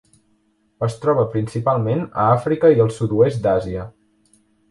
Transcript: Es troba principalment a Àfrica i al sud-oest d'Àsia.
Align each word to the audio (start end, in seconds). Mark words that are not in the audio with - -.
Es 0.87 0.95
troba 1.03 1.25
principalment 1.33 2.01
a 2.23 2.25
Àfrica 2.39 2.73
i 2.79 2.83
al 2.87 2.91
sud-oest 2.97 3.43
d'Àsia. 3.47 3.87